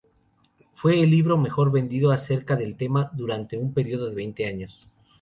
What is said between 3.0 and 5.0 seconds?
durante un periodo de veinte años.